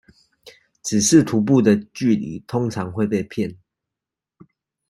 [0.81, 3.55] 只是徒步的距離通常會被騙